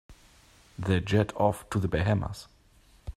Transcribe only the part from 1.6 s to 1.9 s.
to the